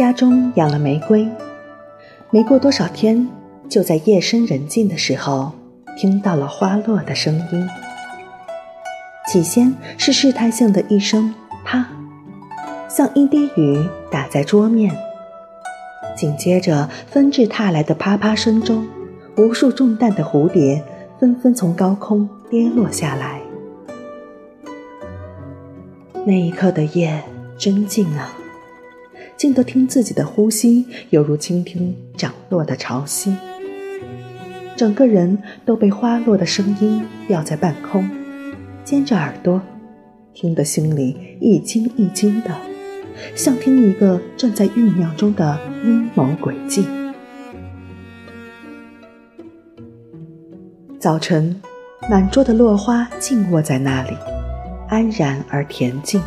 [0.00, 1.28] 家中养了玫瑰，
[2.30, 3.28] 没过多少天，
[3.68, 5.52] 就在夜深人静的时候，
[5.94, 7.68] 听到了花落的声音。
[9.30, 11.34] 起先是试探性的一声
[11.66, 11.86] “啪”，
[12.88, 14.96] 像一滴雨打在桌面。
[16.16, 18.88] 紧接着，纷至沓来的啪啪声中，
[19.36, 20.82] 无数中弹的蝴蝶
[21.18, 23.38] 纷纷从高空跌落下来。
[26.24, 27.22] 那一刻的夜
[27.58, 28.32] 真静啊，
[29.40, 33.34] 静得听自己的呼吸，犹如倾听涨落的潮汐。
[34.76, 38.06] 整个人都被花落的声音吊在半空，
[38.84, 39.58] 尖着耳朵，
[40.34, 42.54] 听得心里一惊一惊的。
[43.34, 46.84] 像听一个正在酝酿中的阴谋诡计。
[50.98, 51.58] 早晨，
[52.10, 54.14] 满桌的落花静卧在那里，
[54.90, 56.20] 安然而恬静，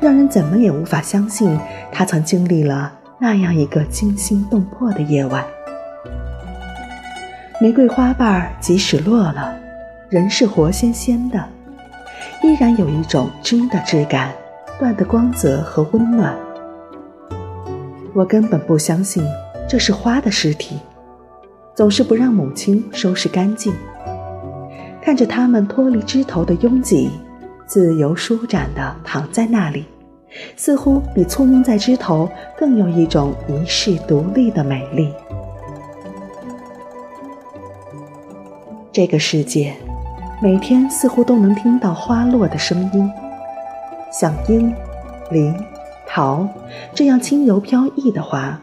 [0.00, 1.58] 让人怎么也无法相信，
[1.92, 5.44] 他曾经历了那样一个惊心动魄的夜晚。
[7.60, 9.54] 玫瑰花瓣即使落了，
[10.08, 11.44] 仍是活鲜鲜的，
[12.42, 14.30] 依然有一种枝的质感。
[14.78, 16.32] 断的光泽和温暖，
[18.14, 19.24] 我根本不相信
[19.68, 20.78] 这是花的尸体，
[21.74, 23.74] 总是不让母亲收拾干净。
[25.02, 27.10] 看着它们脱离枝头的拥挤，
[27.68, 29.84] 自由舒展地躺在那里，
[30.56, 35.12] 似乎比簇拥在枝头更有一种遗世独立的美丽。
[38.90, 39.74] 这个世界，
[40.42, 43.08] 每天似乎都能听到花落的声音。
[44.10, 44.74] 像樱、
[45.30, 45.52] 梨、
[46.06, 46.48] 桃
[46.94, 48.58] 这样轻柔飘逸的花，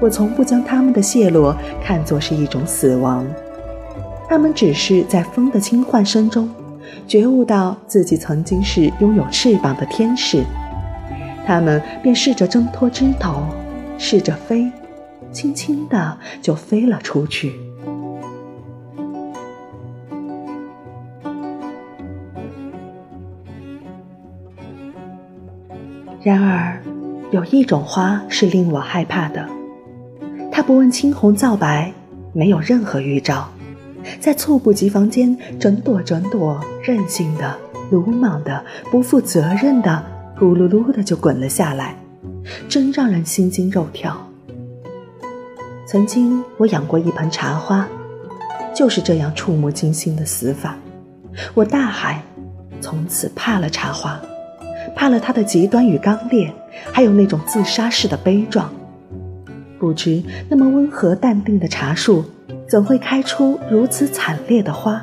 [0.00, 3.24] 我从不将它们的谢落看作是一种死亡。
[4.28, 6.50] 它们只是在风的轻唤声中，
[7.06, 10.44] 觉悟到自己曾经是拥有翅膀的天使。
[11.46, 13.44] 它们便试着挣脱枝头，
[13.98, 14.70] 试着飞，
[15.30, 17.52] 轻轻地就飞了出去。
[26.22, 26.80] 然而，
[27.30, 29.46] 有一种花是令我害怕的。
[30.50, 31.92] 它不问青红皂白，
[32.32, 33.46] 没有任何预兆，
[34.20, 37.56] 在猝不及防间，整朵整朵任性的、
[37.90, 40.04] 鲁莽的、不负责任的，
[40.38, 41.96] 咕噜噜的就滚了下来，
[42.68, 44.28] 真让人心惊肉跳。
[45.86, 47.88] 曾经我养过一盆茶花，
[48.74, 50.76] 就是这样触目惊心的死法。
[51.52, 52.22] 我大喊，
[52.80, 54.20] 从此怕了茶花。
[54.94, 56.52] 怕了它的极端与刚烈，
[56.92, 58.72] 还有那种自杀式的悲壮。
[59.78, 62.24] 不知那么温和淡定的茶树，
[62.68, 65.00] 怎会开出如此惨烈的花？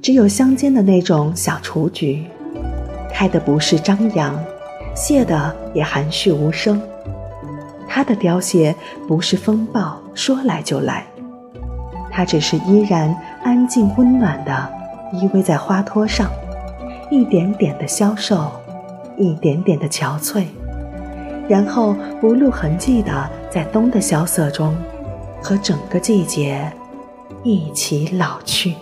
[0.00, 2.24] 只有乡间的那种小雏菊，
[3.12, 4.36] 开的不是张扬，
[4.96, 6.80] 谢的也含蓄无声。
[7.86, 8.74] 它的凋谢
[9.06, 11.06] 不是风暴说来就来，
[12.10, 13.14] 它只是依然
[13.44, 14.82] 安静温暖的。
[15.12, 16.30] 依偎在花托上，
[17.10, 18.50] 一点点的消瘦，
[19.18, 20.46] 一点点的憔悴，
[21.46, 24.74] 然后不露痕迹的在冬的萧瑟中，
[25.42, 26.72] 和整个季节
[27.42, 28.74] 一起老去。